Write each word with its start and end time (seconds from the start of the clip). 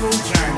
Jungle 0.00 0.18
Jack. 0.24 0.49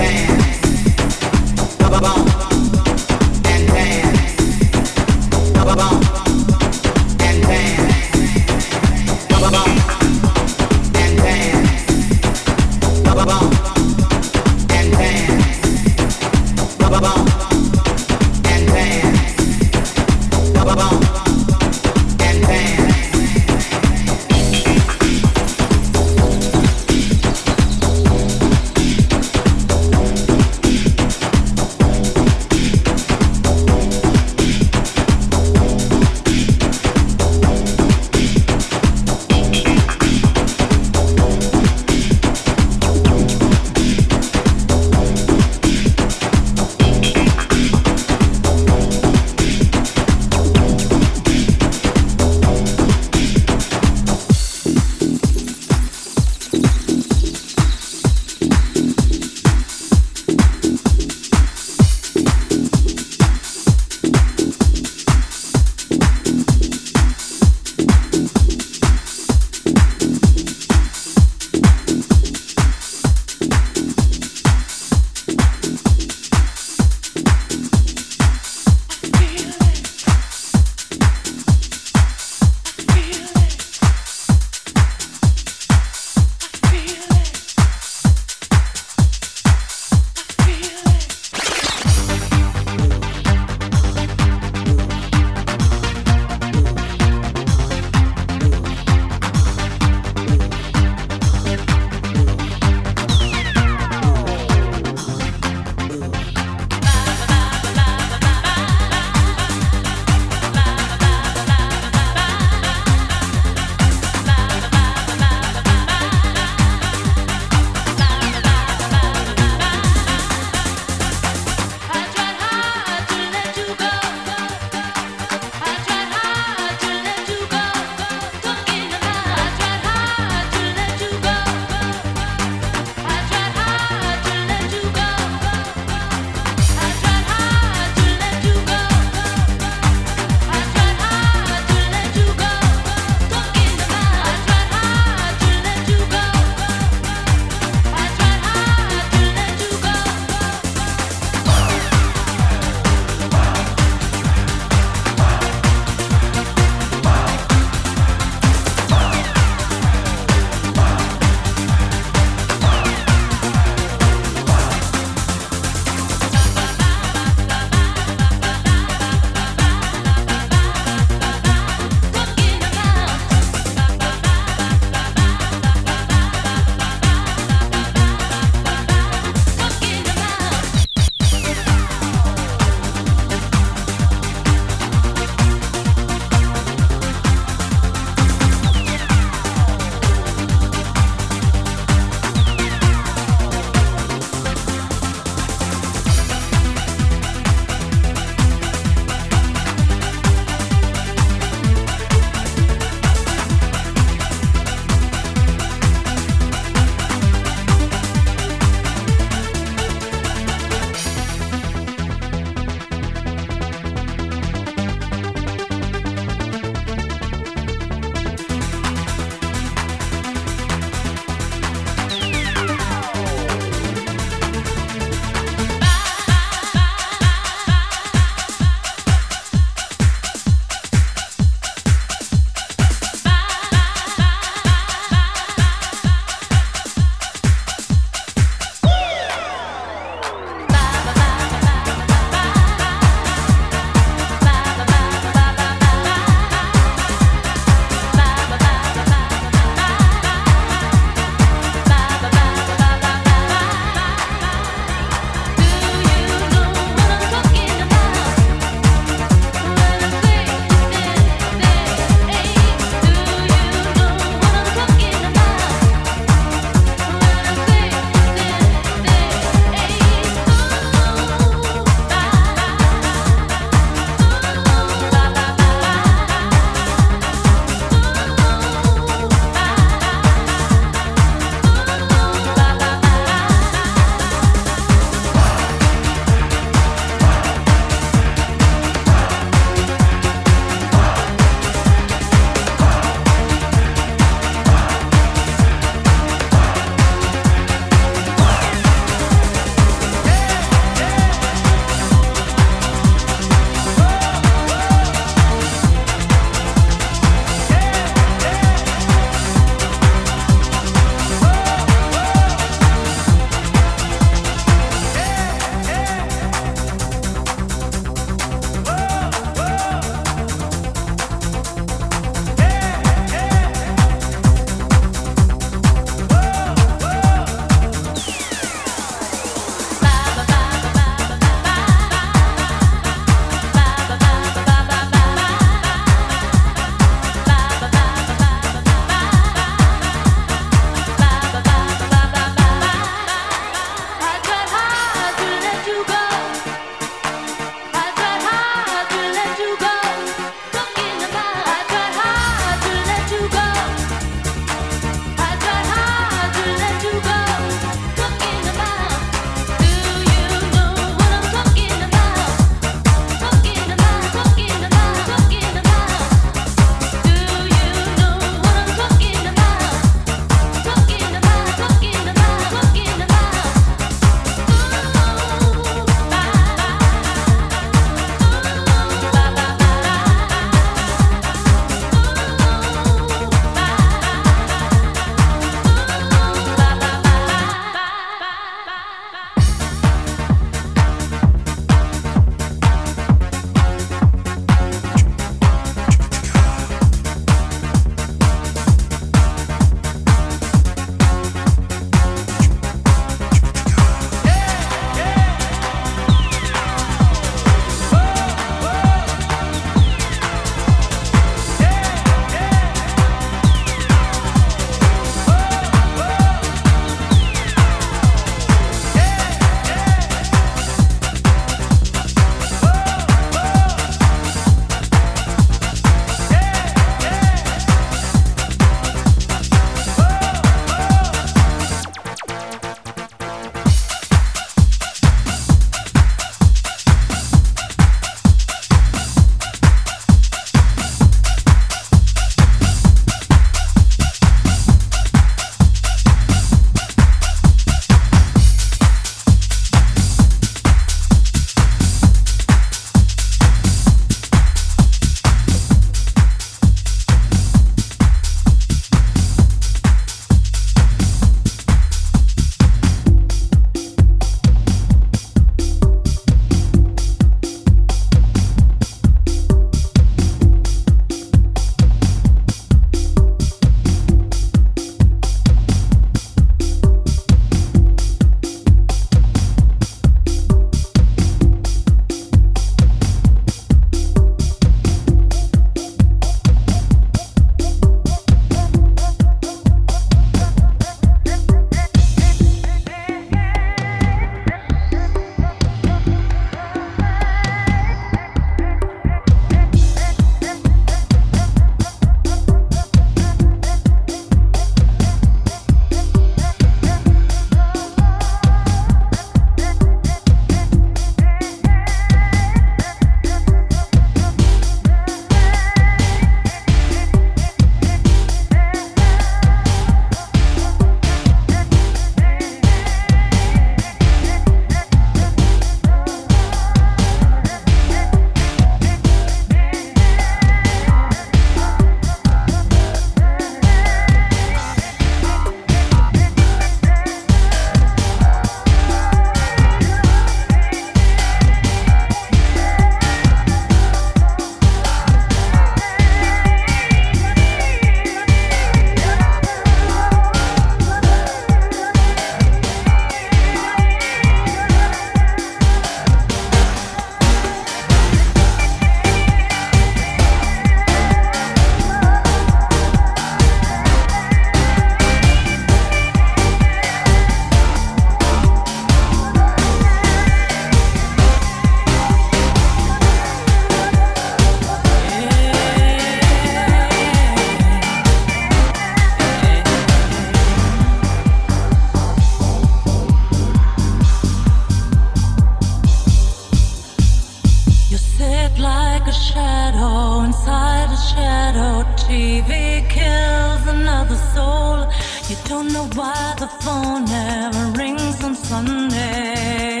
TV 592.31 593.09
kills 593.09 593.85
another 593.87 594.37
soul. 594.55 595.05
You 595.49 595.57
don't 595.65 595.91
know 595.91 596.07
why 596.15 596.55
the 596.57 596.67
phone 596.81 597.25
never 597.25 597.83
rings 597.99 598.41
on 598.41 598.55
Sunday. 598.55 600.00